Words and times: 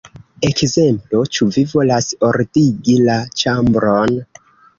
Ekzemplo: 0.47 1.19
'Ĉu 1.37 1.47
vi 1.57 1.63
volas 1.73 2.07
ordigi 2.31 2.97
la 3.11 3.19
ĉambron? 3.45 4.19